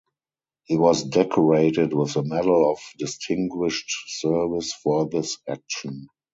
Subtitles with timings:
[0.63, 6.07] He was decorated with the Medal of Distinguished Service for this action.